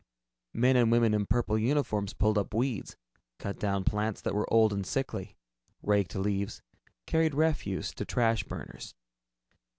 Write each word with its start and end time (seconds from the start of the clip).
Men 0.55 0.77
and 0.77 0.91
women 0.91 1.13
in 1.13 1.27
purple 1.27 1.59
uniforms 1.59 2.15
pulled 2.15 2.39
up 2.39 2.55
weeds, 2.55 2.97
cut 3.37 3.59
down 3.59 3.83
plants 3.83 4.19
that 4.21 4.33
were 4.33 4.51
old 4.51 4.73
and 4.73 4.83
sickly, 4.83 5.37
raked 5.83 6.15
leaves, 6.15 6.63
carried 7.05 7.35
refuse 7.35 7.93
to 7.93 8.03
trash 8.03 8.43
burners. 8.43 8.95